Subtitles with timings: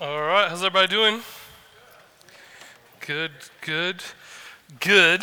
[0.00, 1.20] All right, how's everybody doing?
[3.06, 4.02] Good, good,
[4.80, 5.22] good.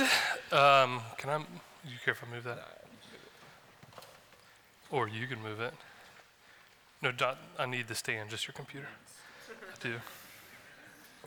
[0.51, 1.37] Um, can I?
[1.83, 2.83] You care if I move that?
[4.91, 5.73] Or you can move it.
[7.01, 8.85] No, John, I need the stand, just your computer.
[9.49, 9.95] I do.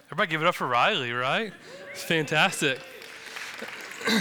[0.06, 1.52] Everybody give it up for Riley, right?
[1.90, 2.78] It's fantastic.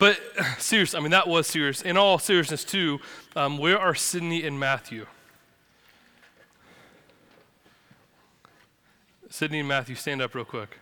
[0.00, 0.18] but
[0.58, 1.80] serious, I mean, that was serious.
[1.80, 2.98] In all seriousness, too,
[3.36, 5.06] um, where are Sydney and Matthew?
[9.34, 10.78] Sydney and Matthew, stand up real quick.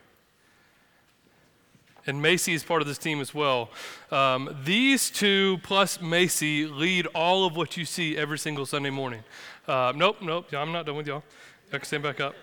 [2.05, 3.71] And Macy is part of this team as well.
[4.11, 9.23] Um, these two plus Macy lead all of what you see every single Sunday morning.
[9.67, 11.23] Uh, nope, nope, I'm not done with y'all.
[11.71, 12.35] Y'all can stand back up.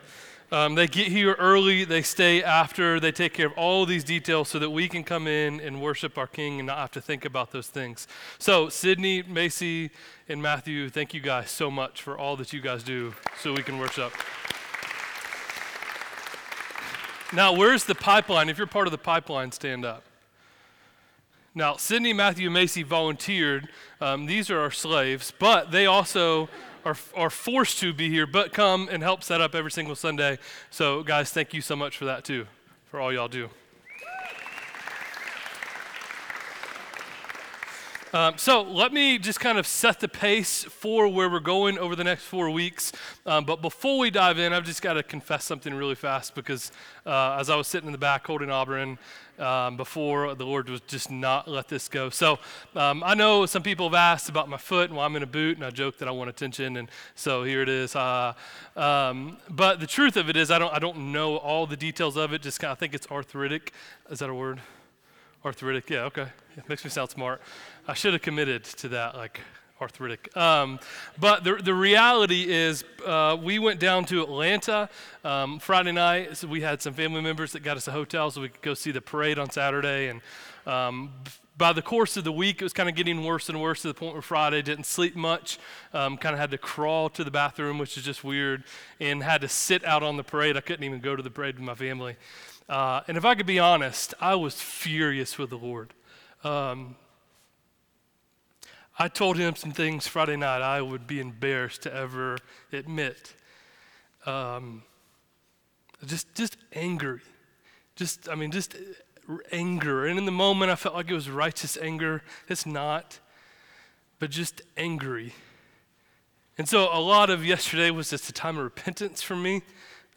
[0.51, 4.03] Um, they get here early, they stay after, they take care of all of these
[4.03, 7.01] details so that we can come in and worship our King and not have to
[7.01, 8.09] think about those things.
[8.41, 9.93] So, Sydney, Macy,
[10.29, 13.63] and Matthew, thank you guys so much for all that you guys do so we
[13.63, 14.13] can worship.
[17.33, 18.49] Now, where's the pipeline?
[18.49, 20.03] If you're part of the pipeline, stand up.
[21.55, 23.69] Now, Sydney, Matthew, Macy volunteered.
[24.01, 26.49] Um, these are our slaves, but they also
[26.85, 30.39] are, are forced to be here, but come and help set up every single Sunday.
[30.71, 32.47] So, guys, thank you so much for that, too,
[32.87, 33.49] for all y'all do.
[38.13, 41.95] Um, so let me just kind of set the pace for where we're going over
[41.95, 42.91] the next four weeks.
[43.25, 46.73] Um, but before we dive in, I've just got to confess something really fast because
[47.07, 48.99] uh, as I was sitting in the back holding Auburn
[49.39, 52.11] um, before, the Lord was just not let this go.
[52.11, 52.41] So
[52.75, 55.27] um, I know some people have asked about my foot and why I'm in a
[55.27, 57.95] boot, and I joke that I want attention, and so here it is.
[57.95, 58.33] Uh,
[58.75, 62.17] um, but the truth of it is, I don't, I don't know all the details
[62.17, 62.43] of it.
[62.43, 63.73] Just kind of think it's arthritic.
[64.11, 64.61] Is that a word?
[65.45, 66.27] Arthritic, yeah, okay.
[66.57, 67.41] It makes me sound smart.
[67.91, 69.41] I should have committed to that, like
[69.81, 70.37] arthritic.
[70.37, 70.79] Um,
[71.19, 74.89] but the, the reality is, uh, we went down to Atlanta
[75.25, 76.37] um, Friday night.
[76.37, 78.75] So we had some family members that got us a hotel so we could go
[78.75, 80.07] see the parade on Saturday.
[80.07, 80.21] And
[80.69, 81.11] um,
[81.59, 83.89] by the course of the week, it was kind of getting worse and worse to
[83.89, 85.59] the point where Friday didn't sleep much.
[85.93, 88.63] Um, kind of had to crawl to the bathroom, which is just weird,
[89.01, 90.57] and had to sit out on the parade.
[90.57, 92.15] I couldn't even go to the parade with my family.
[92.69, 95.93] Uh, and if I could be honest, I was furious with the Lord.
[96.45, 96.95] Um,
[99.01, 102.37] I told him some things Friday night I would be embarrassed to ever
[102.71, 103.35] admit.
[104.27, 104.83] Um,
[106.05, 107.23] just, just angry.
[107.97, 108.77] Just, I mean, just
[109.53, 110.05] anger.
[110.05, 112.23] And in the moment, I felt like it was righteous anger.
[112.47, 113.21] It's not,
[114.19, 115.33] but just angry.
[116.59, 119.63] And so a lot of yesterday was just a time of repentance for me.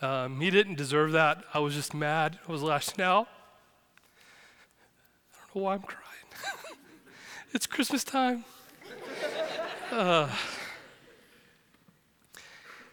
[0.02, 1.42] Um, he didn't deserve that.
[1.54, 2.38] I was just mad.
[2.46, 3.30] I was lashing out.
[5.34, 6.04] I don't know why I'm crying.
[7.54, 8.44] it's Christmas time.
[9.94, 10.28] Uh,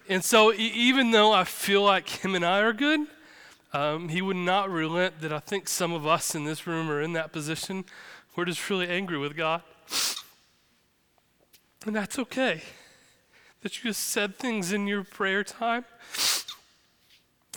[0.06, 3.00] and so, even though I feel like him and I are good,
[3.72, 7.00] um, he would not relent that I think some of us in this room are
[7.00, 7.86] in that position.
[8.36, 9.62] We're just really angry with God.
[11.86, 12.60] And that's okay.
[13.62, 15.86] That you just said things in your prayer time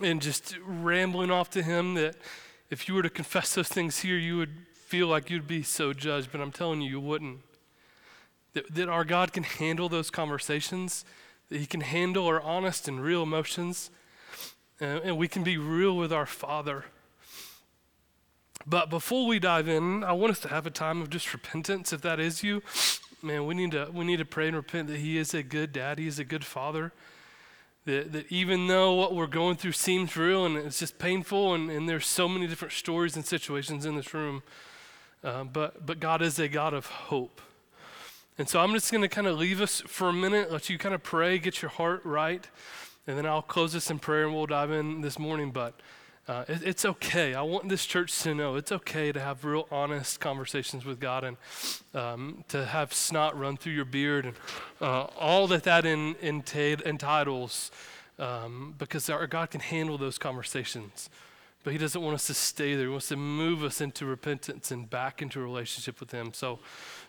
[0.02, 2.16] and just rambling off to him that
[2.70, 5.92] if you were to confess those things here, you would feel like you'd be so
[5.92, 7.42] judged, but I'm telling you, you wouldn't.
[8.54, 11.06] That, that our God can handle those conversations,
[11.50, 13.90] that He can handle our honest and real emotions,
[14.80, 16.86] and, and we can be real with our Father.
[18.66, 21.92] But before we dive in, I want us to have a time of just repentance.
[21.92, 22.62] If that is you,
[23.22, 25.74] man, we need to we need to pray and repent that He is a good
[25.74, 26.94] dad, He is a good father,
[27.86, 31.70] that, that even though what we're going through seems real and it's just painful, and,
[31.70, 34.44] and there's so many different stories and situations in this room,
[35.24, 37.42] uh, but, but God is a God of hope.
[38.38, 40.80] And so I'm just going to kind of leave us for a minute, let you
[40.80, 42.48] kind of pray, get your heart right,
[43.06, 45.52] and then I'll close this in prayer and we'll dive in this morning.
[45.52, 45.76] But
[46.28, 47.36] uh, it, it's okay.
[47.36, 51.24] I want this church to know it's okay to have real honest conversations with God
[51.24, 51.38] and
[51.94, 54.36] um, to have snot run through your beard and
[54.82, 57.70] uh, all that that in, entitles,
[58.18, 61.10] um, because our God can handle those conversations.
[61.64, 62.86] But He doesn't want us to stay there.
[62.86, 66.34] He wants to move us into repentance and back into a relationship with Him.
[66.34, 66.60] So,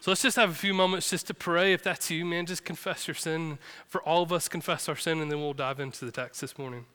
[0.01, 1.73] so let's just have a few moments just to pray.
[1.73, 3.59] If that's you, man, just confess your sin.
[3.89, 6.57] For all of us, confess our sin, and then we'll dive into the text this
[6.57, 6.87] morning.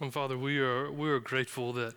[0.00, 1.92] And Father, we are, we are grateful that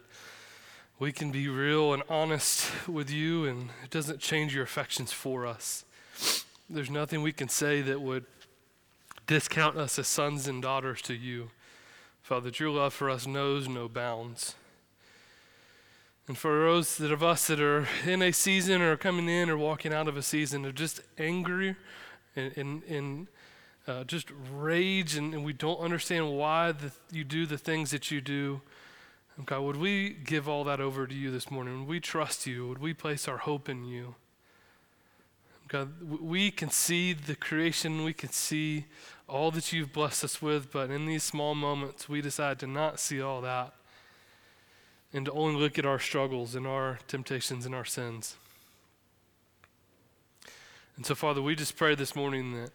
[0.98, 5.46] we can be real and honest with you, and it doesn't change your affections for
[5.46, 5.86] us.
[6.68, 8.26] There's nothing we can say that would
[9.28, 11.52] discount us as sons and daughters to you.
[12.24, 14.56] Father, your love for us knows no bounds.
[16.28, 19.58] And for those that of us that are in a season or coming in or
[19.58, 21.78] walking out of a season of just anger
[22.36, 23.28] and, and, and
[23.92, 28.10] uh, just rage, and, and, we don't understand why the, you do the things that
[28.10, 28.62] you do.
[29.46, 31.80] God, would we give all that over to you this morning?
[31.80, 32.68] Would we trust you?
[32.70, 34.16] Would we place our hope in you?
[35.68, 35.90] God,
[36.22, 38.86] we can see the creation, we can see
[39.28, 43.00] all that you've blessed us with, but in these small moments, we decide to not
[43.00, 43.74] see all that
[45.14, 48.36] and to only look at our struggles and our temptations and our sins.
[50.96, 52.72] And so, Father, we just pray this morning that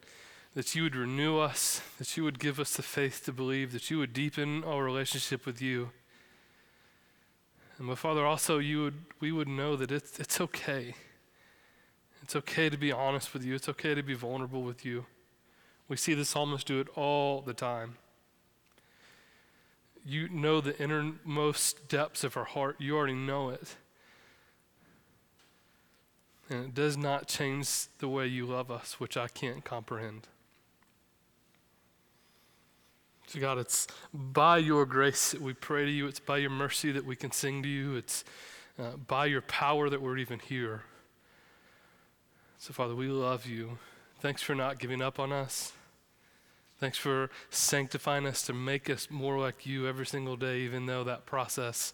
[0.56, 3.91] that you would renew us, that you would give us the faith to believe, that
[3.91, 5.91] you would deepen our relationship with you.
[7.76, 10.94] And my Father, also you would we would know that it's it's okay.
[12.23, 13.55] It's okay to be honest with you.
[13.55, 15.05] It's okay to be vulnerable with you.
[15.88, 17.99] We see the psalmist do it all the time.
[20.06, 22.76] You know the innermost depths of our heart.
[22.79, 23.76] You already know it.
[26.49, 30.29] And it does not change the way you love us, which I can't comprehend.
[33.26, 36.06] So, God, it's by your grace that we pray to you.
[36.06, 37.96] It's by your mercy that we can sing to you.
[37.96, 38.25] It's
[38.78, 40.82] uh, by your power that we're even here.
[42.58, 43.78] So, Father, we love you.
[44.20, 45.73] Thanks for not giving up on us.
[46.78, 51.05] Thanks for sanctifying us to make us more like you every single day, even though
[51.05, 51.93] that process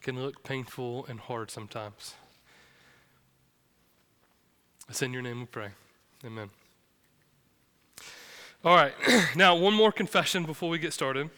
[0.00, 2.14] can look painful and hard sometimes.
[4.88, 5.70] It's in your name we pray.
[6.24, 6.50] Amen.
[8.62, 8.92] All right,
[9.36, 11.30] now one more confession before we get started.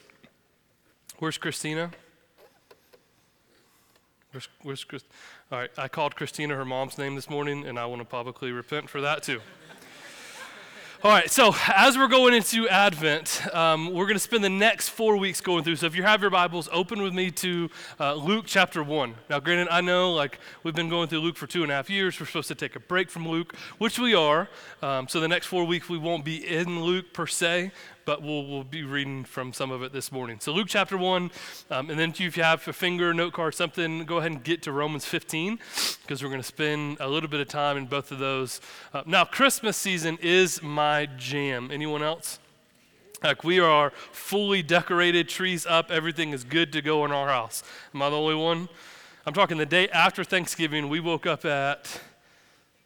[1.20, 1.92] Where's Christina?
[4.32, 5.04] Where's, where's Chris?
[5.52, 8.50] All right, I called Christina her mom's name this morning, and I want to publicly
[8.50, 9.40] repent for that too.
[11.04, 14.90] All right, so as we're going into Advent, um, we're going to spend the next
[14.90, 15.74] four weeks going through.
[15.74, 17.68] So if you have your Bibles, open with me to
[17.98, 19.16] uh, Luke chapter 1.
[19.28, 21.90] Now, granted, I know like we've been going through Luke for two and a half
[21.90, 22.20] years.
[22.20, 24.48] We're supposed to take a break from Luke, which we are.
[24.80, 27.72] Um, so the next four weeks we won't be in Luke per se,
[28.04, 30.38] but we'll, we'll be reading from some of it this morning.
[30.40, 31.30] So, Luke chapter 1,
[31.70, 34.62] um, and then if you have a finger, note card, something, go ahead and get
[34.62, 35.58] to Romans 15,
[36.02, 38.60] because we're going to spend a little bit of time in both of those.
[38.92, 41.70] Uh, now, Christmas season is my jam.
[41.70, 42.38] Anyone else?
[43.22, 47.62] Like we are fully decorated, trees up, everything is good to go in our house.
[47.94, 48.68] Am I the only one?
[49.24, 52.00] I'm talking the day after Thanksgiving, we woke up at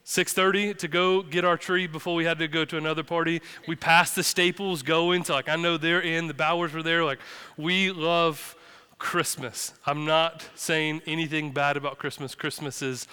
[0.07, 3.75] 6.30 to go get our tree before we had to go to another party we
[3.75, 7.19] passed the staples going to like i know they're in the bowers were there like
[7.57, 8.55] we love
[8.99, 13.05] christmas i'm not saying anything bad about christmas christmas is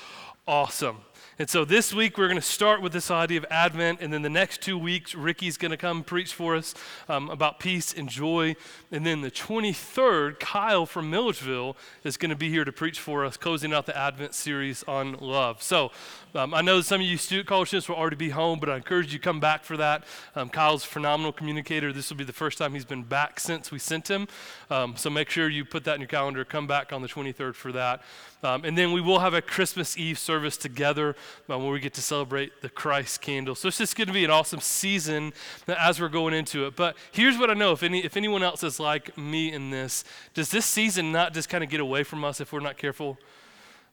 [0.46, 0.98] awesome
[1.36, 4.22] and so this week we're going to start with this idea of Advent, and then
[4.22, 6.76] the next two weeks Ricky's going to come preach for us
[7.08, 8.54] um, about peace and joy.
[8.92, 13.24] And then the 23rd, Kyle from Milledgeville is going to be here to preach for
[13.24, 15.60] us, closing out the Advent series on love.
[15.60, 15.90] So
[16.34, 18.76] um, I know some of you student college students will already be home, but I
[18.76, 20.04] encourage you to come back for that.
[20.34, 21.92] Um, Kyle's a phenomenal communicator.
[21.92, 24.26] This will be the first time he's been back since we sent him.
[24.70, 26.44] Um, so make sure you put that in your calendar.
[26.44, 28.02] Come back on the 23rd for that.
[28.42, 31.16] Um, and then we will have a Christmas Eve service together
[31.48, 33.54] um, where we get to celebrate the Christ candle.
[33.54, 35.32] So it's just going to be an awesome season
[35.68, 36.76] as we're going into it.
[36.76, 40.04] But here's what I know if, any, if anyone else is like me in this,
[40.34, 43.18] does this season not just kind of get away from us if we're not careful?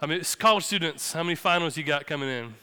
[0.03, 2.55] I mean, college students, how many finals you got coming in?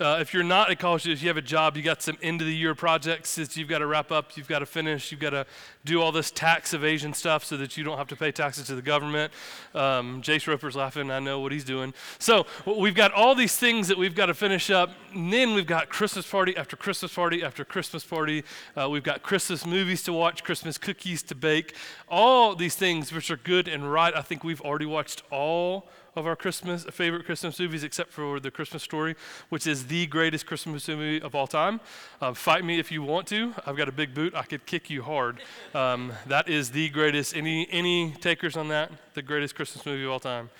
[0.00, 2.16] Uh, if you're not a college student, if you have a job, you got some
[2.22, 5.12] end of the year projects that you've got to wrap up, you've got to finish,
[5.12, 5.44] you've got to
[5.84, 8.74] do all this tax evasion stuff so that you don't have to pay taxes to
[8.74, 9.32] the government.
[9.74, 11.92] Um, Jace Roper's laughing, I know what he's doing.
[12.18, 14.90] So we've got all these things that we've got to finish up.
[15.14, 18.44] And then we've got Christmas party after Christmas party after Christmas party.
[18.76, 21.74] Uh, we've got Christmas movies to watch, Christmas cookies to bake.
[22.08, 24.14] All these things which are good and right.
[24.14, 28.50] I think we've already watched all of our Christmas favorite Christmas movies, except for the
[28.50, 29.16] Christmas Story,
[29.48, 31.80] which is the greatest Christmas movie of all time.
[32.20, 33.54] Uh, fight me if you want to.
[33.64, 34.34] I've got a big boot.
[34.34, 35.40] I could kick you hard.
[35.74, 37.34] Um, that is the greatest.
[37.34, 38.92] Any any takers on that?
[39.14, 40.50] The greatest Christmas movie of all time.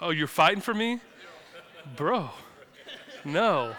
[0.00, 1.00] Oh, you're fighting for me,
[1.94, 2.30] bro?
[3.24, 3.74] No.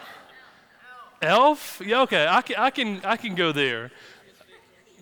[1.22, 1.82] Elf?
[1.84, 2.28] Yeah, okay.
[2.28, 3.92] I can I can I can go there.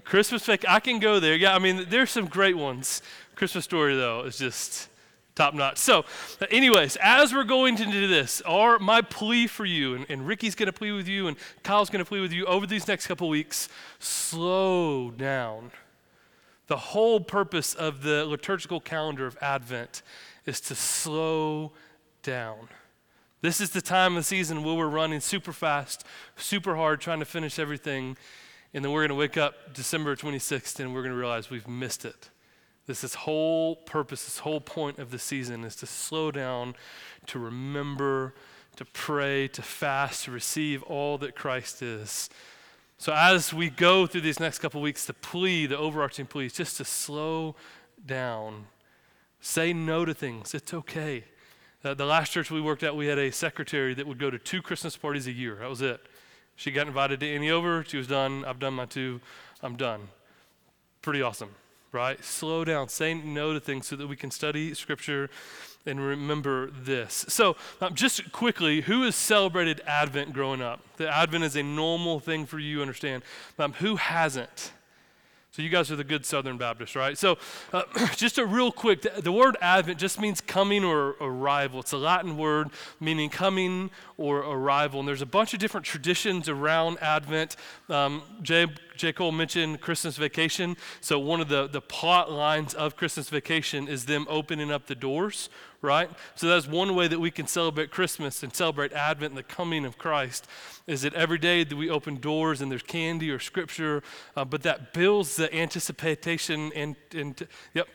[0.06, 0.64] Christmas fake.
[0.68, 1.36] I can go there.
[1.36, 3.02] Yeah, I mean, there's some great ones.
[3.36, 4.88] Christmas Story though is just
[5.38, 5.78] top notch.
[5.78, 6.04] So,
[6.52, 10.68] anyways, as we're going into this, our, my plea for you, and, and Ricky's going
[10.68, 13.30] to plea with you, and Kyle's going to plea with you over these next couple
[13.30, 15.72] weeks slow down.
[16.68, 20.02] The whole purpose of the liturgical calendar of Advent
[20.46, 21.72] is to slow
[22.24, 22.68] down.
[23.42, 26.04] This is the time of the season where we're running super fast,
[26.36, 28.18] super hard, trying to finish everything.
[28.74, 31.68] And then we're going to wake up December 26th and we're going to realize we've
[31.68, 32.30] missed it.
[32.88, 36.76] This is whole purpose, this whole point of the season is to slow down,
[37.28, 38.34] to remember,
[38.78, 42.30] to pray, to fast, to receive all that Christ is.
[42.98, 46.54] So as we go through these next couple weeks, the plea, the overarching plea is
[46.54, 47.56] just to slow
[48.06, 48.68] down.
[49.42, 50.54] Say no to things.
[50.56, 51.26] It's okay.
[51.84, 54.40] Uh, the last church we worked at, we had a secretary that would go to
[54.40, 55.58] two Christmas parties a year.
[55.60, 56.02] That was it.
[56.56, 57.84] She got invited to any over.
[57.84, 58.44] She was done.
[58.46, 59.22] I've done my two.
[59.62, 60.08] I'm done.
[61.04, 61.54] Pretty awesome,
[61.98, 62.24] right?
[62.24, 62.90] Slow down.
[62.90, 65.32] Say no to things so that we can study Scripture
[65.84, 67.26] and remember this.
[67.28, 70.80] So, um, just quickly, who has celebrated Advent growing up?
[70.98, 73.24] The Advent is a normal thing for you, understand.
[73.58, 74.74] Um, who hasn't?
[75.58, 77.18] So you guys are the good Southern Baptists, right?
[77.18, 77.40] So
[77.74, 77.82] uh,
[78.16, 81.80] just a real quick, the, the, word Advent just means coming or arrival.
[81.80, 85.00] It's a Latin word meaning coming or arrival.
[85.00, 87.56] And there's a bunch of different traditions around Advent.
[87.90, 89.14] Um, Jay, J.
[89.14, 90.78] Cole mentioned Christmas vacation.
[91.02, 94.94] So one of the, the plot lines of Christmas vacation is them opening up the
[94.94, 95.50] doors
[95.82, 96.10] right?
[96.36, 99.86] So that's one way that we can celebrate Christmas and celebrate Advent and the coming
[99.86, 100.48] of Christ
[100.88, 104.02] is that every day that we open doors and there's candy or scripture,
[104.38, 107.90] uh, but that builds the anticipation and, and yep,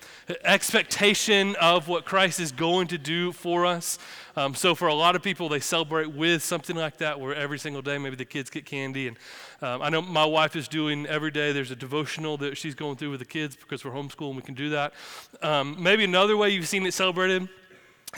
[0.45, 3.99] expectation of what Christ is going to do for us.
[4.37, 7.59] Um, so for a lot of people, they celebrate with something like that, where every
[7.59, 9.09] single day maybe the kids get candy.
[9.09, 9.17] And
[9.63, 11.53] um, I know my wife is doing every day.
[11.53, 14.43] There's a devotional that she's going through with the kids because we're homeschool and we
[14.43, 14.93] can do that.
[15.41, 17.49] Um, maybe another way you've seen it celebrated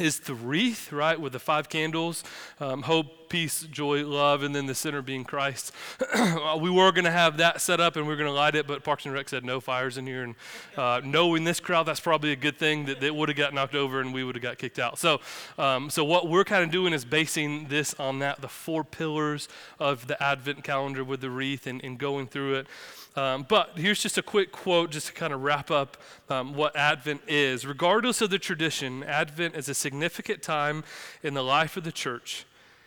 [0.01, 2.25] is the wreath, right, with the five candles
[2.59, 5.73] um, hope, peace, joy, love, and then the center being Christ.
[6.61, 8.67] we were going to have that set up and we are going to light it,
[8.67, 10.25] but Parks and Rec said no fires in here.
[10.25, 10.35] And
[10.77, 13.77] uh, knowing this crowd, that's probably a good thing that it would have got knocked
[13.77, 14.99] over and we would have got kicked out.
[14.99, 15.21] So,
[15.59, 19.49] um, so what we're kind of doing is basing this on that, the four pillars
[19.79, 22.67] of the Advent calendar with the wreath and, and going through it.
[23.17, 25.97] Um, but here's just a quick quote just to kind of wrap up
[26.29, 27.65] um, what Advent is.
[27.65, 30.83] Regardless of the tradition, Advent is a significant time
[31.23, 32.45] in the life of the church.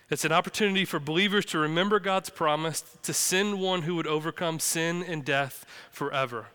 [0.09, 4.59] It's an opportunity for believers to remember God's promise to send one who would overcome
[4.59, 6.47] sin and death forever.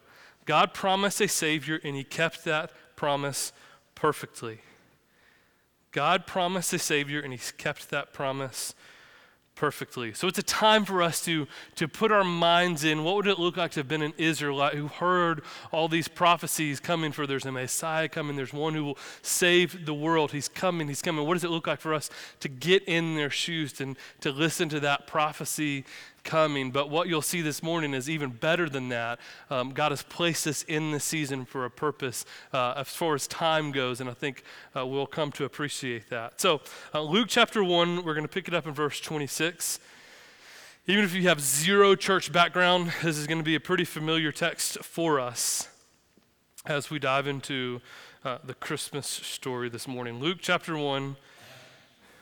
[0.45, 3.53] God promised a Savior, and He kept that promise
[3.95, 4.61] perfectly.
[5.93, 8.75] God promised a Savior, and He kept that promise
[9.63, 10.13] perfectly.
[10.13, 13.39] So it's a time for us to, to put our minds in what would it
[13.39, 17.47] look like to have been an Israelite who heard all these prophecies coming for there's
[17.47, 20.33] a Messiah coming, there's one who will save the world.
[20.33, 21.25] He's coming, he's coming.
[21.25, 24.69] What does it look like for us to get in their shoes and to listen
[24.71, 25.85] to that prophecy
[26.25, 26.71] coming.
[26.71, 29.19] But what you'll see this morning is even better than that.
[29.51, 33.27] Um, God has placed us in the season for a purpose uh, as far as
[33.27, 34.45] time goes, and I think
[34.77, 36.41] uh, we'll come to appreciate that.
[36.41, 36.61] So,
[36.95, 39.81] uh, Luke chapter 1, we're going to pick it up in verse 26.
[40.87, 44.33] Even if you have zero church background, this is going to be a pretty familiar
[44.33, 45.69] text for us
[46.67, 47.81] as we dive into
[48.25, 50.21] uh, the Christmas story this morning.
[50.21, 51.17] Luke chapter 1,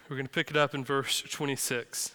[0.08, 2.14] we're going to pick it up in verse 26.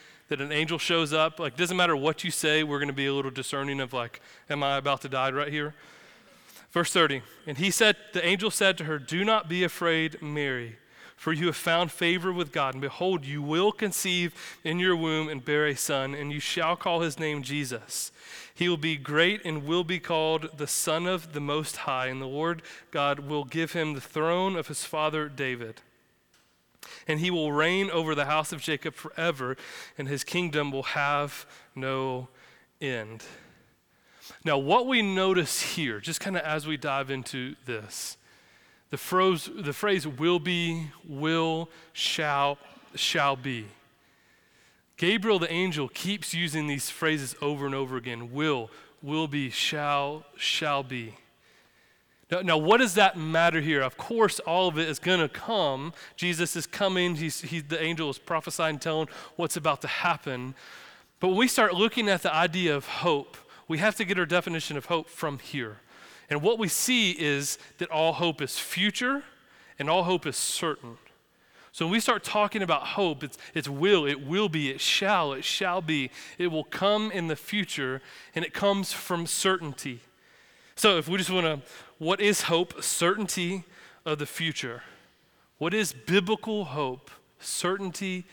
[0.31, 3.05] That an angel shows up, like, doesn't matter what you say, we're going to be
[3.05, 5.75] a little discerning of, like, am I about to die right here?
[6.71, 10.77] Verse 30, and he said, the angel said to her, Do not be afraid, Mary,
[11.17, 12.75] for you have found favor with God.
[12.75, 14.33] And behold, you will conceive
[14.63, 18.13] in your womb and bear a son, and you shall call his name Jesus.
[18.55, 22.21] He will be great and will be called the Son of the Most High, and
[22.21, 25.81] the Lord God will give him the throne of his father David
[27.07, 29.57] and he will reign over the house of Jacob forever,
[29.97, 31.45] and his kingdom will have
[31.75, 32.27] no
[32.79, 33.23] end.
[34.43, 38.17] Now, what we notice here, just kind of as we dive into this,
[38.89, 42.57] the phrase, the phrase will be, will, shall,
[42.95, 43.65] shall be.
[44.97, 48.69] Gabriel the angel keeps using these phrases over and over again will,
[49.01, 51.15] will be, shall, shall be.
[52.31, 53.81] Now, what does that matter here?
[53.81, 55.91] Of course, all of it is going to come.
[56.15, 57.15] Jesus is coming.
[57.15, 60.55] He's, he, the angel is prophesying, telling what's about to happen.
[61.19, 63.35] But when we start looking at the idea of hope,
[63.67, 65.77] we have to get our definition of hope from here.
[66.29, 69.23] And what we see is that all hope is future
[69.77, 70.97] and all hope is certain.
[71.73, 75.33] So when we start talking about hope, it's, it's will, it will be, it shall,
[75.33, 76.11] it shall be.
[76.37, 78.01] It will come in the future,
[78.35, 80.01] and it comes from certainty.
[80.75, 81.61] So if we just want to,
[81.97, 82.83] what is hope?
[82.83, 83.63] Certainty
[84.05, 84.83] of the future.
[85.57, 87.11] What is biblical hope?
[87.39, 88.25] Certainty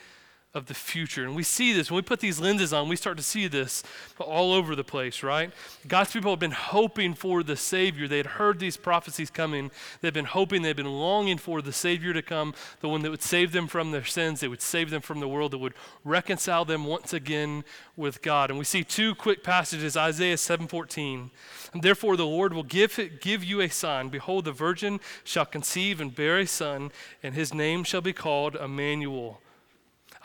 [0.55, 1.25] of the future.
[1.25, 3.83] And we see this when we put these lenses on, we start to see this
[4.17, 5.51] all over the place, right?
[5.87, 8.07] God's people have been hoping for the Savior.
[8.07, 9.69] They had heard these prophecies coming.
[10.01, 13.21] They've been hoping, they've been longing for the Savior to come, the one that would
[13.21, 16.65] save them from their sins, that would save them from the world, that would reconcile
[16.65, 17.63] them once again
[17.95, 18.49] with God.
[18.49, 21.29] And we see two quick passages, Isaiah 7:14.
[21.73, 24.09] And therefore the Lord will give, give you a sign.
[24.09, 26.91] Behold, the virgin shall conceive and bear a son,
[27.21, 29.41] and his name shall be called Emmanuel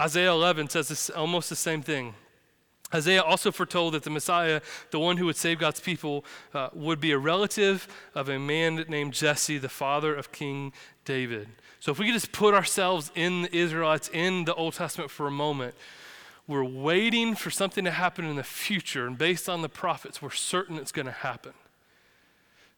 [0.00, 2.14] Isaiah 11 says this, almost the same thing.
[2.92, 4.60] Isaiah also foretold that the Messiah,
[4.90, 8.84] the one who would save God's people, uh, would be a relative of a man
[8.88, 10.72] named Jesse, the father of King
[11.04, 11.48] David.
[11.80, 15.26] So if we could just put ourselves in the Israelites in the Old Testament for
[15.26, 15.74] a moment,
[16.46, 20.30] we're waiting for something to happen in the future, and based on the prophets, we're
[20.30, 21.52] certain it's going to happen.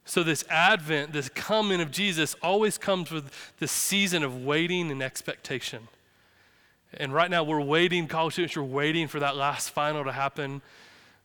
[0.04, 5.02] So, this advent, this coming of Jesus, always comes with this season of waiting and
[5.02, 5.88] expectation.
[6.94, 10.62] And right now we're waiting, college students, you're waiting for that last final to happen.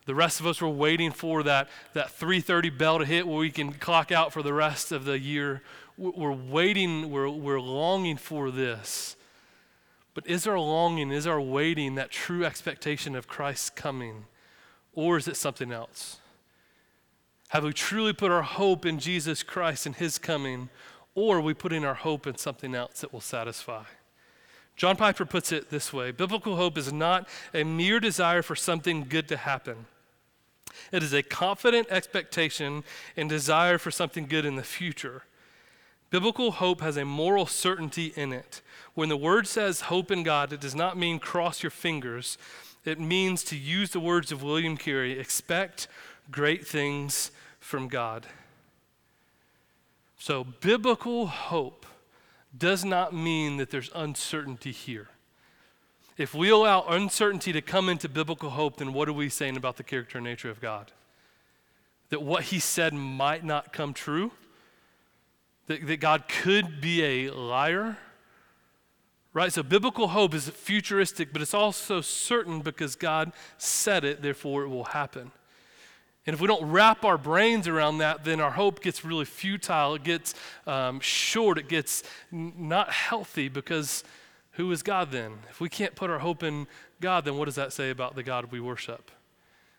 [0.05, 3.51] The rest of us were waiting for that, that 3.30 bell to hit where we
[3.51, 5.61] can clock out for the rest of the year.
[5.97, 9.15] We're waiting, we're, we're longing for this.
[10.13, 14.25] But is our longing, is our waiting that true expectation of Christ's coming?
[14.93, 16.17] Or is it something else?
[17.49, 20.69] Have we truly put our hope in Jesus Christ and his coming?
[21.15, 23.83] Or are we putting our hope in something else that will satisfy?
[24.81, 29.05] John Piper puts it this way Biblical hope is not a mere desire for something
[29.07, 29.85] good to happen.
[30.91, 32.83] It is a confident expectation
[33.15, 35.21] and desire for something good in the future.
[36.09, 38.63] Biblical hope has a moral certainty in it.
[38.95, 42.39] When the word says hope in God, it does not mean cross your fingers.
[42.83, 45.87] It means, to use the words of William Carey, expect
[46.31, 48.25] great things from God.
[50.17, 51.80] So, biblical hope
[52.57, 55.09] does not mean that there's uncertainty here.
[56.17, 59.77] If we allow uncertainty to come into biblical hope, then what are we saying about
[59.77, 60.91] the character and nature of God?
[62.09, 64.31] That what he said might not come true?
[65.67, 67.97] That, that God could be a liar?
[69.33, 69.53] Right?
[69.53, 74.69] So biblical hope is futuristic, but it's also certain because God said it, therefore it
[74.69, 75.31] will happen.
[76.27, 79.95] And if we don't wrap our brains around that, then our hope gets really futile.
[79.95, 80.35] It gets
[80.67, 81.57] um, short.
[81.57, 84.03] It gets n- not healthy because
[84.51, 85.39] who is God then?
[85.49, 86.67] If we can't put our hope in
[86.99, 89.09] God, then what does that say about the God we worship?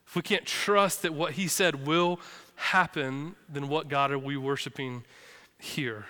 [0.06, 2.18] If we can't trust that what He said will
[2.56, 5.04] happen, then what God are we worshiping
[5.58, 6.06] here?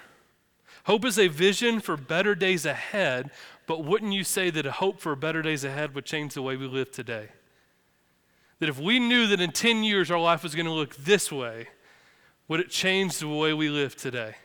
[0.84, 3.30] Hope is a vision for better days ahead,
[3.66, 6.56] but wouldn't you say that a hope for better days ahead would change the way
[6.56, 7.28] we live today?
[8.62, 11.32] That if we knew that in 10 years our life was going to look this
[11.32, 11.66] way,
[12.46, 14.36] would it change the way we live today?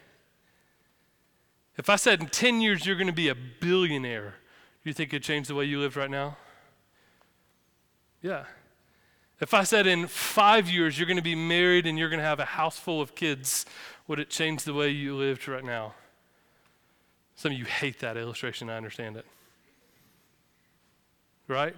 [1.77, 4.33] If I said in 10 years you're going to be a billionaire,
[4.83, 6.35] do you think it'd change the way you live right now?
[8.23, 8.45] Yeah.
[9.39, 12.25] If I said in five years you're going to be married and you're going to
[12.25, 13.67] have a house full of kids,
[14.07, 15.93] would it change the way you lived right now?
[17.35, 19.27] Some of you hate that illustration, I understand it.
[21.47, 21.75] Right?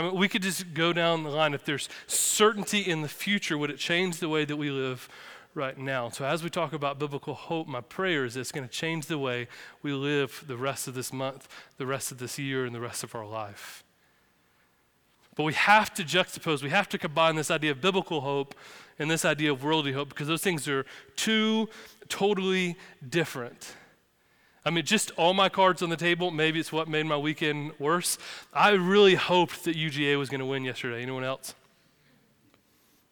[0.00, 1.52] I mean, we could just go down the line.
[1.52, 5.10] If there's certainty in the future, would it change the way that we live
[5.54, 6.08] right now?
[6.08, 9.18] So, as we talk about biblical hope, my prayer is it's going to change the
[9.18, 9.46] way
[9.82, 13.04] we live the rest of this month, the rest of this year, and the rest
[13.04, 13.84] of our life.
[15.36, 18.54] But we have to juxtapose, we have to combine this idea of biblical hope
[18.98, 21.68] and this idea of worldly hope because those things are two
[22.08, 23.74] totally different.
[24.64, 27.72] I mean, just all my cards on the table, maybe it's what made my weekend
[27.78, 28.18] worse.
[28.52, 31.02] I really hoped that UGA was going to win yesterday.
[31.02, 31.54] Anyone else?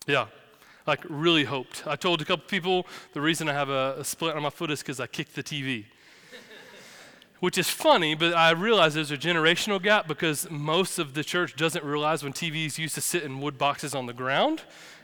[0.07, 0.27] Yeah,
[0.87, 1.87] like really hoped.
[1.87, 4.71] I told a couple people the reason I have a, a split on my foot
[4.71, 5.87] is because I kicked the TV.
[7.41, 11.57] Which is funny, but I realize there's a generational gap because most of the church
[11.57, 14.63] doesn't realize when TVs used to sit in wood boxes on the ground.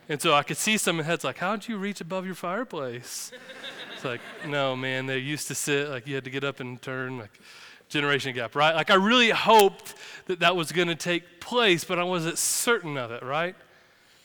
[0.09, 3.33] And so I could see some heads like, How'd you reach above your fireplace?
[4.05, 7.19] like, no, man, they used to sit, like, you had to get up and turn,
[7.19, 7.41] like,
[7.89, 8.75] generation gap, right?
[8.75, 9.95] Like, I really hoped
[10.27, 13.55] that that was going to take place, but I wasn't certain of it, right?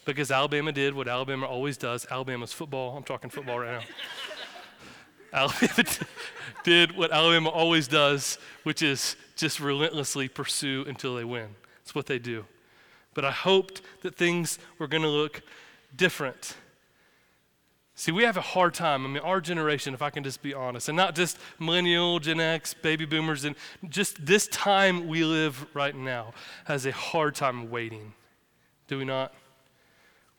[0.06, 2.06] Because Alabama did what Alabama always does.
[2.10, 3.86] Alabama's football, I'm talking football right now.
[5.34, 5.90] Alabama
[6.64, 11.50] did what Alabama always does, which is just relentlessly pursue until they win.
[11.82, 12.46] That's what they do.
[13.14, 15.42] But I hoped that things were going to look
[15.96, 16.56] different.
[18.00, 19.06] See, we have a hard time.
[19.06, 22.40] I mean, our generation, if I can just be honest, and not just millennial, Gen
[22.40, 23.58] X, baby boomers, and
[23.90, 26.34] just this time we live right now
[26.64, 28.14] has a hard time waiting.
[28.88, 29.34] Do we not?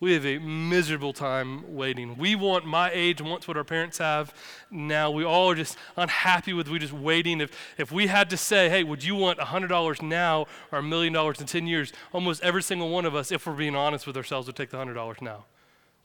[0.00, 2.16] We have a miserable time waiting.
[2.16, 4.32] We want my age wants what our parents have
[4.70, 5.10] now.
[5.10, 7.42] We all are just unhappy with we just waiting.
[7.42, 10.82] If if we had to say, hey, would you want hundred dollars now or a
[10.82, 11.92] million dollars in ten years?
[12.14, 14.78] Almost every single one of us, if we're being honest with ourselves, would take the
[14.78, 15.44] hundred dollars now.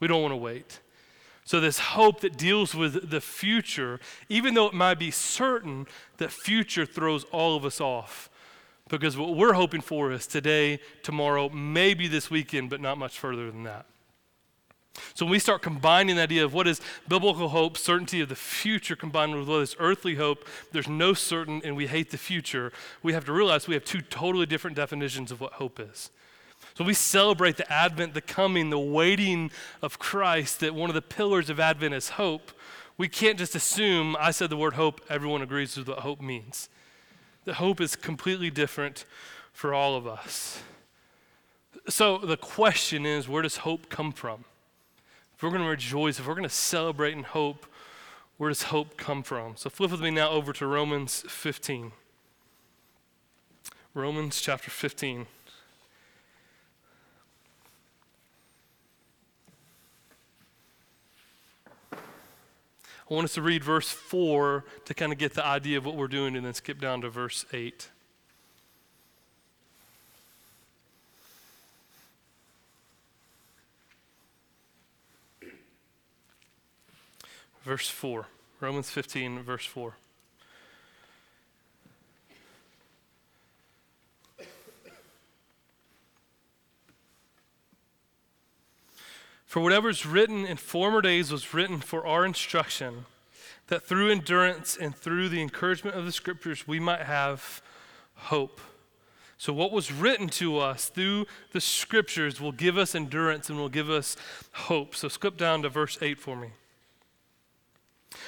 [0.01, 0.81] We don't want to wait.
[1.45, 5.85] So, this hope that deals with the future, even though it might be certain
[6.17, 8.29] that future throws all of us off.
[8.89, 13.51] Because what we're hoping for is today, tomorrow, maybe this weekend, but not much further
[13.51, 13.85] than that.
[15.13, 18.35] So when we start combining the idea of what is biblical hope, certainty of the
[18.35, 22.71] future, combined with what is earthly hope, there's no certain and we hate the future,
[23.03, 26.11] we have to realize we have two totally different definitions of what hope is.
[26.77, 29.49] So we celebrate the advent, the coming, the waiting
[29.81, 32.51] of Christ, that one of the pillars of advent is hope.
[32.97, 36.69] We can't just assume, I said the word hope, everyone agrees with what hope means.
[37.45, 39.05] The hope is completely different
[39.53, 40.63] for all of us.
[41.87, 44.43] So the question is where does hope come from?
[45.35, 47.65] If we're going to rejoice, if we're going to celebrate in hope,
[48.37, 49.55] where does hope come from?
[49.55, 51.93] So flip with me now over to Romans 15.
[53.93, 55.27] Romans chapter 15.
[63.09, 65.95] I want us to read verse 4 to kind of get the idea of what
[65.95, 67.89] we're doing and then skip down to verse 8.
[77.63, 78.27] Verse 4.
[78.59, 79.95] Romans 15, verse 4.
[89.55, 93.05] For whatever is written in former days was written for our instruction,
[93.67, 97.61] that through endurance and through the encouragement of the scriptures we might have
[98.15, 98.59] hope.
[99.37, 103.69] So, what was written to us through the scriptures will give us endurance and will
[103.69, 104.17] give us
[104.51, 104.93] hope.
[104.93, 106.49] So, skip down to verse 8 for me.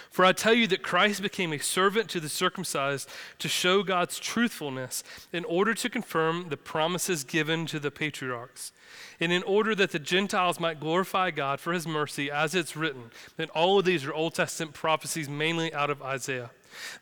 [0.09, 4.19] For I tell you that Christ became a servant to the circumcised to show God's
[4.19, 8.71] truthfulness in order to confirm the promises given to the patriarchs,
[9.19, 13.11] and in order that the Gentiles might glorify God for his mercy, as it's written.
[13.37, 16.51] And all of these are Old Testament prophecies, mainly out of Isaiah.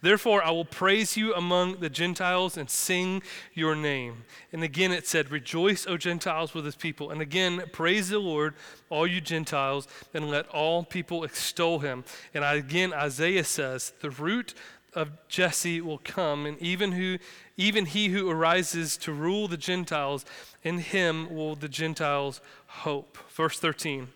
[0.01, 3.21] Therefore, I will praise you among the Gentiles and sing
[3.53, 4.23] your name.
[4.51, 7.11] And again it said, Rejoice, O Gentiles, with his people.
[7.11, 8.53] And again, praise the Lord,
[8.89, 12.03] all you Gentiles, and let all people extol him.
[12.33, 14.53] And again, Isaiah says, The root
[14.93, 17.17] of Jesse will come, and even who
[17.57, 20.25] even he who arises to rule the Gentiles,
[20.63, 23.17] in him will the Gentiles hope.
[23.29, 24.09] Verse 13.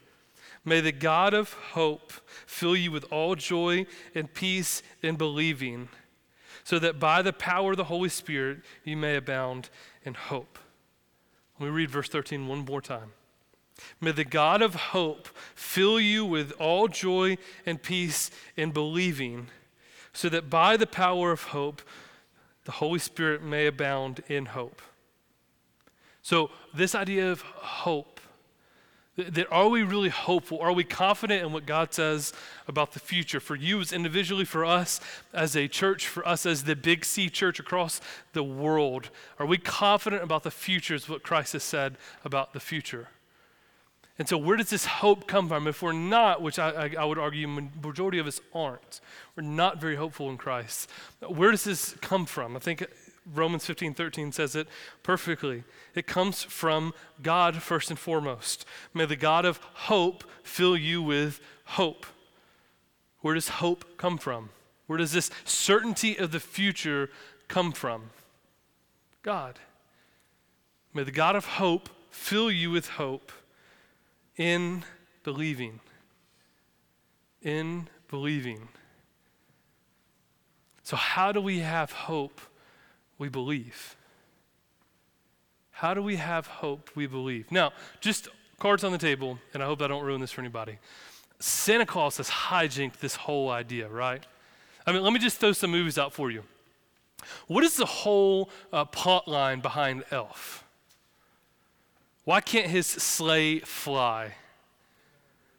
[0.66, 2.12] May the God of hope
[2.46, 5.90] fill you with all joy and peace in believing,
[6.64, 9.70] so that by the power of the Holy Spirit you may abound
[10.04, 10.60] in hope.
[11.60, 13.12] Let me read verse 13 one more time.
[14.02, 19.48] May the God of hope fill you with all joy and peace in believing,
[20.14, 21.82] so that by the power of hope
[22.66, 24.82] the Holy Spirit may abound in hope.
[26.22, 28.09] So, this idea of hope
[29.20, 30.60] that are we really hopeful?
[30.60, 32.34] Are we confident in what God says
[32.68, 35.00] about the future for you as individually, for us
[35.34, 38.02] as a church, for us as the Big C church across
[38.34, 39.10] the world?
[39.38, 43.10] Are we confident about the future, is what Christ has said about the future?
[44.20, 45.66] And so, where does this hope come from?
[45.66, 49.00] If we're not, which I, I, I would argue majority of us aren't,
[49.38, 50.90] we're not very hopeful in Christ.
[51.26, 52.58] Where does this come from?
[52.58, 52.86] I think
[53.34, 54.68] Romans 15 13 says it
[55.04, 55.64] perfectly.
[55.96, 58.66] It comes from God first and foremost.
[58.94, 62.06] May the God of hope fill you with hope.
[63.22, 64.50] Where does hope come from?
[64.88, 67.10] Where does this certainty of the future
[67.48, 68.10] come from?
[69.22, 69.60] God.
[70.94, 73.32] May the God of hope fill you with hope
[74.38, 74.84] in
[75.24, 75.80] believing.
[77.42, 78.70] In believing.
[80.84, 82.42] So, how do we have hope?
[83.20, 83.96] We believe.
[85.72, 86.90] How do we have hope?
[86.96, 87.52] We believe.
[87.52, 88.28] Now, just
[88.60, 90.80] cards on the table, and I hope I don't ruin this for anybody.
[91.40, 94.26] Santa Claus has hijacked this whole idea, right?
[94.86, 96.44] I mean, let me just throw some movies out for you.
[97.48, 100.64] What is the whole uh, plot line behind Elf?
[102.26, 104.36] Why can't his sleigh fly?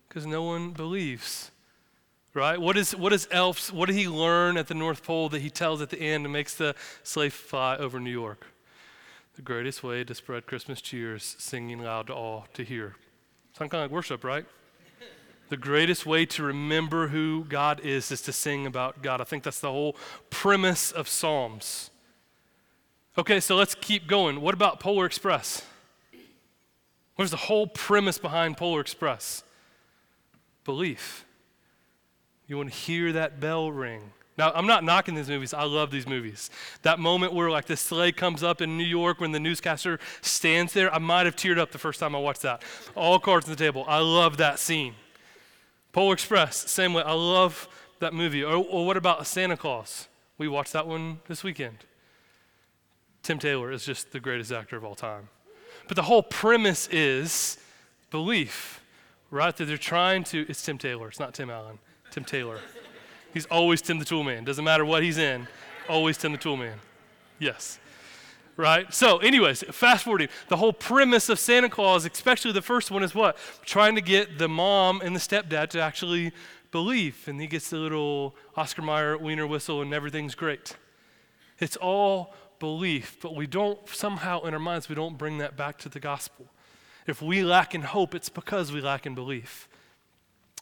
[0.09, 1.51] Because no one believes
[2.35, 2.61] right?
[2.61, 3.73] What is what is Elf's?
[3.73, 6.33] What did he learn at the North Pole that he tells at the end and
[6.33, 8.47] makes the sleigh fly over New York?
[9.37, 12.97] The greatest way to spread Christmas cheer is singing loud to all to hear.
[13.57, 14.45] Sound kind of like worship, right?
[15.49, 19.21] The greatest way to remember who God is is to sing about God.
[19.21, 19.97] I think that's the whole
[20.31, 21.91] premise of Psalms.
[23.19, 24.41] Okay, so let's keep going.
[24.41, 25.65] What about Polar Express?
[27.17, 29.43] What's the whole premise behind Polar Express?
[30.65, 31.27] Belief.
[32.51, 34.11] You want to hear that bell ring.
[34.37, 35.55] Now, I'm not knocking these movies.
[35.55, 36.51] I love these movies.
[36.83, 40.73] That moment where, like, the sleigh comes up in New York when the newscaster stands
[40.73, 42.65] there, I might have teared up the first time I watched that.
[42.97, 43.85] All cards on the table.
[43.87, 44.95] I love that scene.
[45.93, 47.05] Polar Express, same way.
[47.05, 47.69] I love
[48.01, 48.43] that movie.
[48.43, 50.09] Or, or what about Santa Claus?
[50.37, 51.79] We watched that one this weekend.
[53.23, 55.29] Tim Taylor is just the greatest actor of all time.
[55.87, 57.59] But the whole premise is
[58.11, 58.83] belief,
[59.31, 59.57] right?
[59.57, 61.79] That they're trying to, it's Tim Taylor, it's not Tim Allen,
[62.11, 62.59] Tim Taylor.
[63.33, 64.45] He's always Tim the Toolman.
[64.45, 65.47] Doesn't matter what he's in,
[65.89, 66.75] always Tim the Toolman.
[67.39, 67.79] Yes.
[68.57, 68.93] Right?
[68.93, 70.29] So, anyways, fast forwarding.
[70.49, 73.39] The whole premise of Santa Claus, especially the first one, is what?
[73.65, 76.33] Trying to get the mom and the stepdad to actually
[76.71, 77.27] believe.
[77.27, 80.77] And he gets the little Oscar Mayer wiener whistle, and everything's great.
[81.59, 85.79] It's all belief, but we don't, somehow in our minds, we don't bring that back
[85.79, 86.47] to the gospel.
[87.07, 89.69] If we lack in hope, it's because we lack in belief.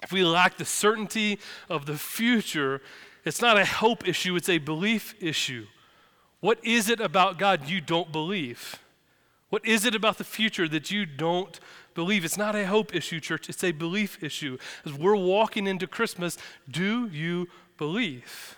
[0.03, 2.81] If we lack the certainty of the future,
[3.25, 5.67] it's not a hope issue, it's a belief issue.
[6.41, 8.79] What is it about God you don't believe?
[9.51, 11.59] What is it about the future that you don't
[11.95, 12.25] believe?
[12.25, 14.59] It's not a hope issue, church, it's a belief issue.
[14.85, 16.39] As we're walking into Christmas,
[16.71, 18.57] do you believe?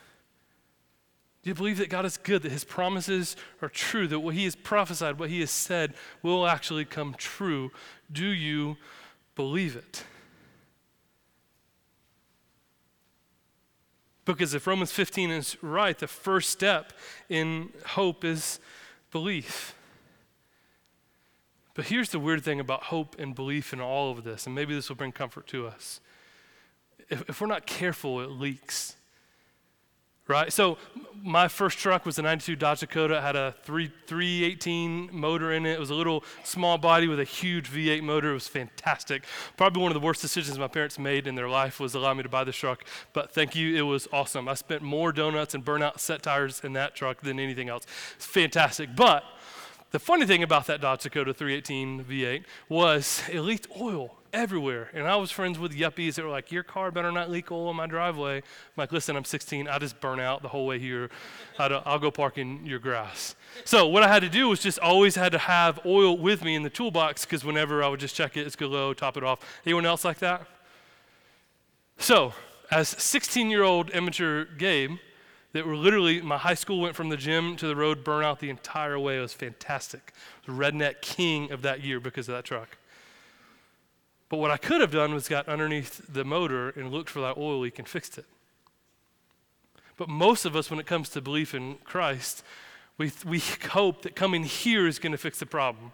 [1.42, 4.44] Do you believe that God is good, that His promises are true, that what He
[4.44, 7.70] has prophesied, what He has said will actually come true?
[8.12, 8.76] Do you
[9.36, 10.04] believe it?
[14.24, 16.92] Because if Romans 15 is right, the first step
[17.28, 18.60] in hope is
[19.10, 19.74] belief.
[21.74, 24.74] But here's the weird thing about hope and belief in all of this, and maybe
[24.74, 26.00] this will bring comfort to us.
[27.08, 28.96] If, if we're not careful, it leaks
[30.30, 30.52] right?
[30.52, 30.78] So
[31.22, 33.18] my first truck was a 92 Dodge Dakota.
[33.18, 35.72] It had a 3, 318 motor in it.
[35.72, 38.30] It was a little small body with a huge V8 motor.
[38.30, 39.24] It was fantastic.
[39.56, 42.22] Probably one of the worst decisions my parents made in their life was allow me
[42.22, 42.84] to buy this truck.
[43.12, 44.48] But thank you, it was awesome.
[44.48, 47.86] I spent more donuts and burnout set tires in that truck than anything else.
[48.16, 48.96] It's fantastic.
[48.96, 49.24] But
[49.90, 54.88] the funny thing about that Dodge Dakota 318 V8 was it leaked oil everywhere.
[54.94, 57.70] And I was friends with yuppies that were like, Your car better not leak oil
[57.70, 58.36] in my driveway.
[58.36, 58.42] I'm
[58.76, 59.68] like, Listen, I'm 16.
[59.68, 61.10] I just burn out the whole way here.
[61.58, 63.34] I'll go park in your grass.
[63.64, 66.54] So, what I had to do was just always had to have oil with me
[66.54, 69.24] in the toolbox because whenever I would just check it, it's good low, top it
[69.24, 69.40] off.
[69.66, 70.46] Anyone else like that?
[71.98, 72.32] So,
[72.70, 74.98] as 16 year old immature Gabe,
[75.52, 78.50] that were literally, my high school went from the gym to the road, burnout the
[78.50, 79.18] entire way.
[79.18, 80.12] It was fantastic.
[80.46, 82.76] was redneck king of that year because of that truck.
[84.28, 87.36] But what I could have done was got underneath the motor and looked for that
[87.36, 88.26] oil leak and fixed it.
[89.96, 92.44] But most of us, when it comes to belief in Christ,
[92.96, 95.92] we, we hope that coming here is going to fix the problem.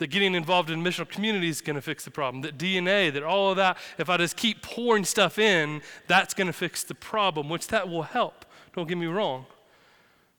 [0.00, 2.40] That getting involved in missional community is going to fix the problem.
[2.40, 6.46] That DNA, that all of that, if I just keep pouring stuff in, that's going
[6.46, 8.46] to fix the problem, which that will help.
[8.74, 9.44] Don't get me wrong.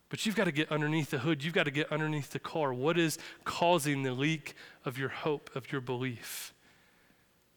[0.08, 1.44] But you've got to get underneath the hood.
[1.44, 2.74] You've got to get underneath the car.
[2.74, 6.52] What is causing the leak of your hope, of your belief?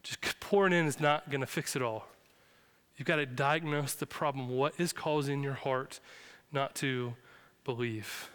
[0.04, 2.06] Just pouring in is not going to fix it all.
[2.98, 4.50] You've got to diagnose the problem.
[4.50, 6.00] What is causing your heart
[6.52, 7.16] not to
[7.64, 8.30] believe?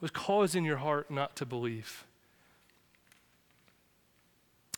[0.00, 2.04] What's causing your heart not to believe?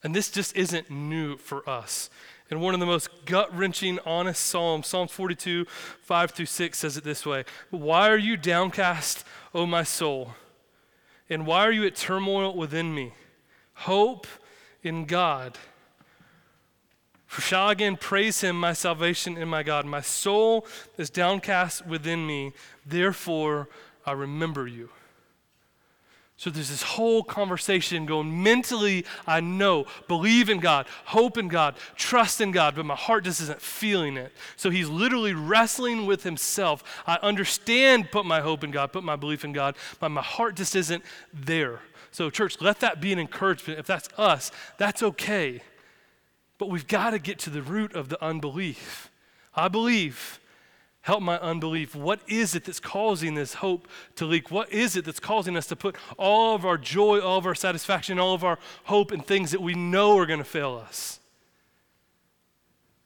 [0.02, 2.10] And this just isn't new for us.
[2.50, 5.66] And one of the most gut wrenching, honest Psalms, Psalm 42,
[6.02, 10.32] 5 through 6, says it this way Why are you downcast, O my soul?
[11.28, 13.12] And why are you at turmoil within me?
[13.74, 14.26] Hope
[14.82, 15.58] in God.
[17.26, 19.84] For shall I again praise him, my salvation and my God?
[19.84, 22.54] My soul is downcast within me,
[22.86, 23.68] therefore
[24.06, 24.88] I remember you.
[26.38, 31.74] So there's this whole conversation going mentally, I know, believe in God, hope in God,
[31.96, 34.32] trust in God, but my heart just isn't feeling it.
[34.54, 37.02] So he's literally wrestling with himself.
[37.08, 40.54] I understand, put my hope in God, put my belief in God, but my heart
[40.54, 41.02] just isn't
[41.34, 41.80] there.
[42.12, 43.80] So, church, let that be an encouragement.
[43.80, 45.60] If that's us, that's okay.
[46.56, 49.10] But we've got to get to the root of the unbelief.
[49.56, 50.38] I believe.
[51.08, 51.94] Help my unbelief.
[51.94, 54.50] What is it that's causing this hope to leak?
[54.50, 57.54] What is it that's causing us to put all of our joy, all of our
[57.54, 61.18] satisfaction, all of our hope in things that we know are going to fail us?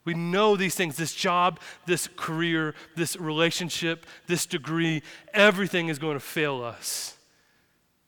[0.05, 6.17] We know these things this job, this career, this relationship, this degree, everything is going
[6.17, 7.17] to fail us.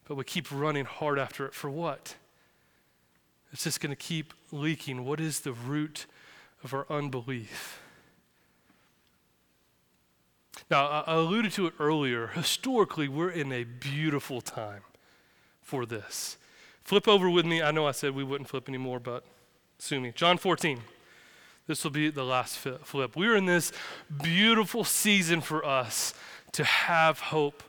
[0.09, 2.17] But we keep running hard after it for what?
[3.53, 5.05] It's just going to keep leaking.
[5.05, 6.07] What is the root
[6.65, 7.79] of our unbelief?
[10.71, 12.27] Now, I alluded to it earlier.
[12.35, 14.83] Historically, we're in a beautiful time
[15.63, 16.37] for this.
[16.83, 17.63] Flip over with me.
[17.63, 19.25] I know I said we wouldn't flip anymore, but
[19.79, 20.13] sue me.
[20.15, 20.81] John 14.
[21.67, 23.17] This will be the last flip.
[23.17, 23.73] We're in this
[24.23, 26.13] beautiful season for us
[26.53, 27.63] to have hope.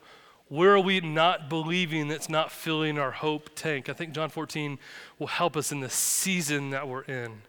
[0.50, 3.88] Where are we not believing that's not filling our hope tank?
[3.88, 4.80] I think John 14
[5.18, 7.42] will help us in the season that we're in.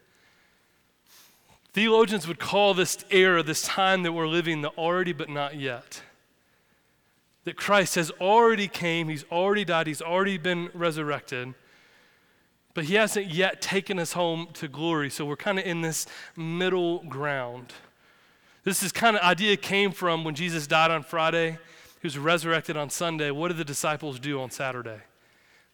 [1.76, 6.00] Theologians would call this era, this time that we're living, the already but not yet.
[7.44, 11.52] That Christ has already came, he's already died, he's already been resurrected,
[12.72, 15.10] but he hasn't yet taken us home to glory.
[15.10, 17.74] So we're kind of in this middle ground.
[18.64, 21.58] This is kind of idea came from when Jesus died on Friday,
[22.00, 23.30] he was resurrected on Sunday.
[23.30, 25.02] What did the disciples do on Saturday?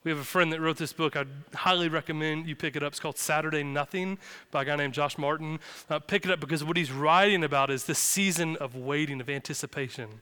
[0.05, 1.15] We have a friend that wrote this book.
[1.15, 2.93] I'd highly recommend you pick it up.
[2.93, 4.19] It's called Saturday Nothing
[4.51, 5.61] by a guy named Josh Martin.
[5.88, 9.31] Uh, pick it up because what he's writing about is the season of waiting, of
[9.31, 10.21] anticipation.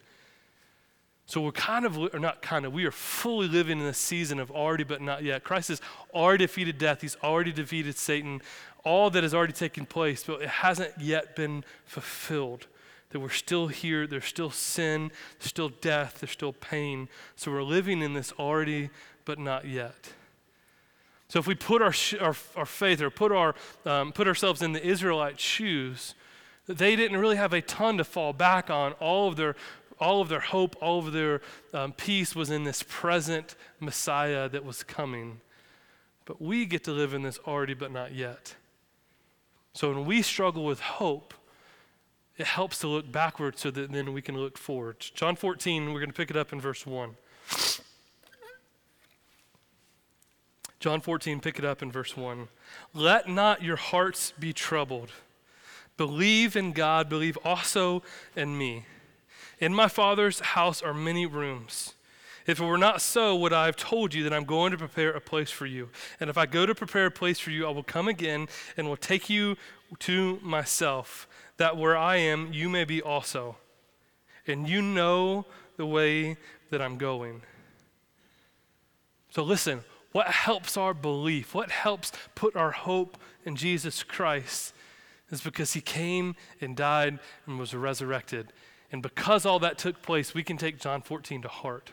[1.25, 4.39] So we're kind of, or not kind of, we are fully living in a season
[4.39, 5.45] of already but not yet.
[5.45, 5.81] Christ has
[6.13, 8.43] already defeated death, he's already defeated Satan.
[8.85, 12.67] All that has already taken place, but it hasn't yet been fulfilled.
[13.11, 17.09] That we're still here, there's still sin, there's still death, there's still pain.
[17.37, 18.91] So we're living in this already
[19.25, 20.13] but not yet.
[21.29, 23.55] So if we put our, our, our, faith or put, our,
[23.87, 26.15] um, put ourselves in the Israelite shoes,
[26.67, 28.93] they didn't really have a ton to fall back on.
[28.95, 29.55] All of their,
[30.01, 31.41] all of their hope, all of their
[31.73, 35.41] um, peace was in this present Messiah that was coming.
[36.25, 38.57] But we get to live in this already but not yet.
[39.73, 41.33] So when we struggle with hope,
[42.37, 44.97] it helps to look backwards so that then we can look forward.
[45.15, 47.17] John 14, we're going to pick it up in verse 1.
[50.81, 52.49] John 14, pick it up in verse 1.
[52.95, 55.11] Let not your hearts be troubled.
[55.99, 58.03] Believe in God, believe also
[58.35, 58.87] in me.
[59.59, 61.93] In my Father's house are many rooms.
[62.47, 65.11] If it were not so, would I have told you that I'm going to prepare
[65.11, 65.91] a place for you?
[66.19, 68.89] And if I go to prepare a place for you, I will come again and
[68.89, 69.57] will take you
[69.99, 73.57] to myself, that where I am, you may be also.
[74.47, 75.45] And you know
[75.77, 76.39] the way
[76.71, 77.43] that I'm going.
[79.31, 84.75] So listen, what helps our belief, what helps put our hope in Jesus Christ
[85.31, 88.53] is because he came and died and was resurrected.
[88.93, 91.93] And because all that took place, we can take John 14 to heart.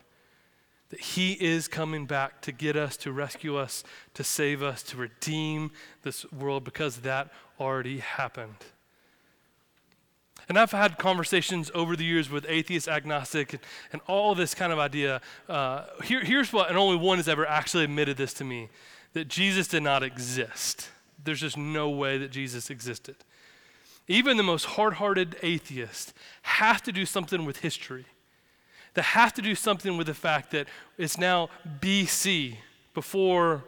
[0.90, 4.98] That he is coming back to get us, to rescue us, to save us, to
[4.98, 5.72] redeem
[6.04, 8.56] this world because that already happened.
[10.50, 14.72] And I've had conversations over the years with atheist, agnostic, and, and all this kind
[14.72, 15.22] of idea.
[15.50, 18.70] Uh, here, here's what, and only one has ever actually admitted this to me
[19.14, 20.90] that Jesus did not exist.
[21.24, 23.16] There's just no way that Jesus existed.
[24.08, 28.06] Even the most hard hearted atheist has to do something with history,
[28.94, 31.50] that has to do something with the fact that it's now
[31.82, 32.58] BC,
[32.94, 33.64] before,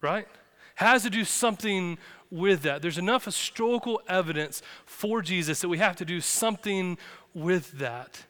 [0.00, 0.28] right?
[0.76, 1.98] Has to do something
[2.30, 2.82] with that.
[2.82, 6.98] There's enough historical evidence for Jesus that we have to do something
[7.34, 8.24] with that.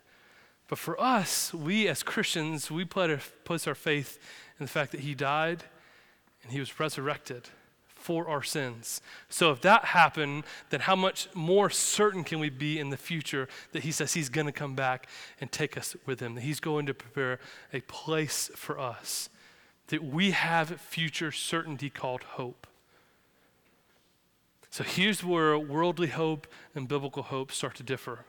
[0.68, 4.18] But for us, we as Christians, we place our faith
[4.58, 5.64] in the fact that he died
[6.42, 7.48] and he was resurrected
[7.86, 9.00] for our sins.
[9.28, 13.48] So if that happened, then how much more certain can we be in the future
[13.72, 15.08] that he says he's going to come back
[15.40, 17.40] and take us with him, that he's going to prepare
[17.72, 19.28] a place for us,
[19.88, 22.66] that we have future certainty called hope.
[24.70, 28.20] So here's where worldly hope and biblical hope start to differ.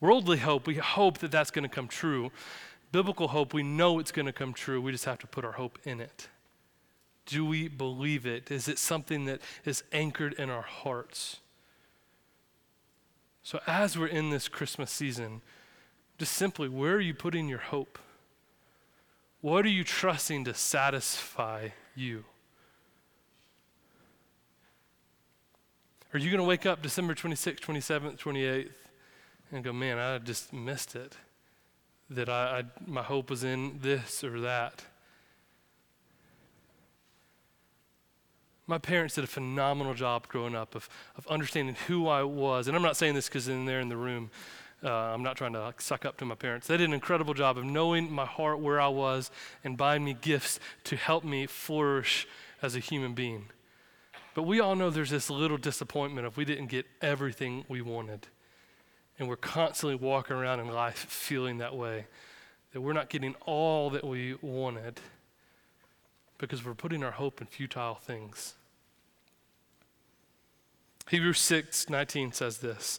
[0.00, 2.30] Worldly hope, we hope that that's going to come true.
[2.92, 4.80] Biblical hope, we know it's going to come true.
[4.80, 6.28] We just have to put our hope in it.
[7.26, 8.50] Do we believe it?
[8.50, 11.38] Is it something that is anchored in our hearts?
[13.42, 15.40] So, as we're in this Christmas season,
[16.18, 17.98] just simply, where are you putting your hope?
[19.40, 22.24] What are you trusting to satisfy you?
[26.12, 28.70] Are you going to wake up December 26th, 27th, 28th
[29.52, 31.16] and go, man, I just missed it?
[32.10, 34.84] That I, I, my hope was in this or that.
[38.66, 42.66] My parents did a phenomenal job growing up of, of understanding who I was.
[42.66, 44.30] And I'm not saying this because they're in the room,
[44.82, 46.66] uh, I'm not trying to like, suck up to my parents.
[46.66, 49.30] They did an incredible job of knowing my heart, where I was,
[49.62, 52.26] and buying me gifts to help me flourish
[52.62, 53.46] as a human being.
[54.34, 58.28] But we all know there's this little disappointment if we didn't get everything we wanted.
[59.18, 62.06] And we're constantly walking around in life feeling that way,
[62.72, 65.00] that we're not getting all that we wanted.
[66.38, 68.54] because we're putting our hope in futile things.
[71.10, 72.98] Hebrews 6 19 says this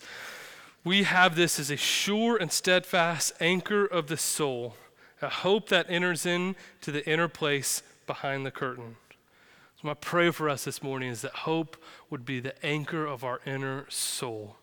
[0.83, 4.75] We have this as a sure and steadfast anchor of the soul,
[5.21, 6.55] a hope that enters into
[6.87, 8.95] the inner place behind the curtain.
[9.79, 11.77] So, my prayer for us this morning is that hope
[12.09, 14.55] would be the anchor of our inner soul.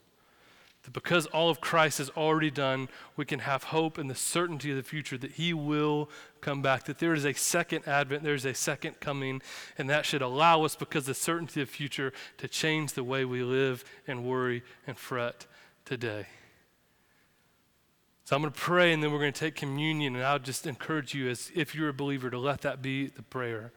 [0.82, 4.72] That because all of Christ is already done, we can have hope and the certainty
[4.72, 6.10] of the future that He will
[6.40, 9.40] come back, that there is a second advent, there's a second coming,
[9.76, 13.04] and that should allow us, because of the certainty of the future, to change the
[13.04, 15.46] way we live and worry and fret
[15.88, 16.26] today.
[18.26, 20.66] So I'm going to pray and then we're going to take communion, and I'll just
[20.66, 23.72] encourage you, as if you're a believer, to let that be the prayer.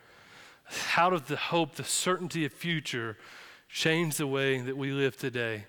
[0.65, 3.17] How does the hope, the certainty of future,
[3.69, 5.67] change the way that we live today?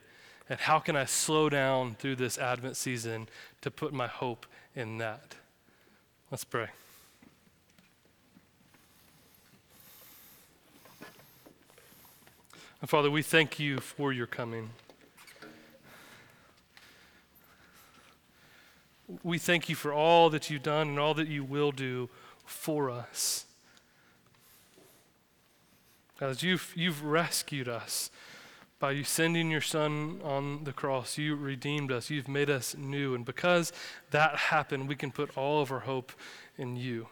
[0.49, 3.29] And how can I slow down through this Advent season
[3.61, 5.37] to put my hope in that?
[6.33, 6.67] Let's pray.
[12.81, 14.71] And Father, we thank you for your coming.
[19.23, 22.09] We thank you for all that you've done and all that you will do
[22.45, 23.47] for us.
[26.21, 28.11] As you've, you've rescued us
[28.79, 33.15] by you sending your son on the cross, you redeemed us, you've made us new.
[33.15, 33.73] And because
[34.11, 36.13] that happened, we can put all of our hope
[36.57, 37.09] in you.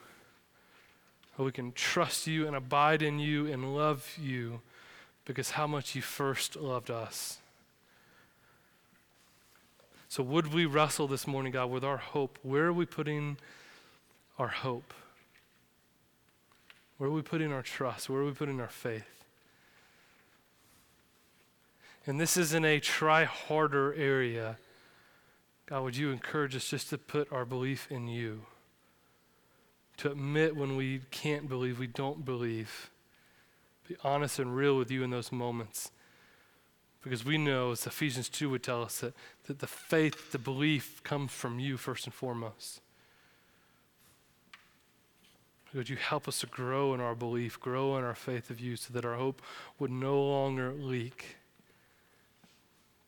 [1.38, 4.60] We can trust you and abide in you and love you
[5.24, 7.39] because how much you first loved us.
[10.10, 12.36] So, would we wrestle this morning, God, with our hope?
[12.42, 13.36] Where are we putting
[14.40, 14.92] our hope?
[16.98, 18.10] Where are we putting our trust?
[18.10, 19.24] Where are we putting our faith?
[22.08, 24.58] And this isn't a try harder area.
[25.66, 28.42] God, would you encourage us just to put our belief in you?
[29.98, 32.90] To admit when we can't believe, we don't believe.
[33.86, 35.92] Be honest and real with you in those moments.
[37.02, 39.14] Because we know, as Ephesians 2 would tell us, that,
[39.46, 42.80] that the faith, the belief comes from you first and foremost.
[45.72, 48.76] Would you help us to grow in our belief, grow in our faith of you,
[48.76, 49.40] so that our hope
[49.78, 51.36] would no longer leak,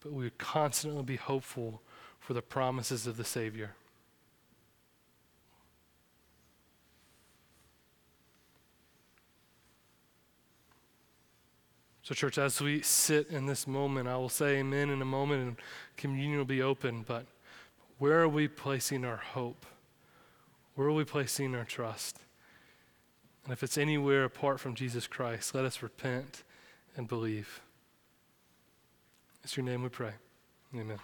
[0.02, 1.82] but we would constantly be hopeful
[2.20, 3.72] for the promises of the Savior.
[12.02, 15.42] So, church, as we sit in this moment, I will say amen in a moment
[15.42, 15.56] and
[15.96, 17.04] communion will be open.
[17.06, 17.26] But
[17.98, 19.64] where are we placing our hope?
[20.74, 22.18] Where are we placing our trust?
[23.44, 26.42] And if it's anywhere apart from Jesus Christ, let us repent
[26.96, 27.60] and believe.
[29.44, 30.12] It's your name we pray.
[30.74, 30.98] Amen.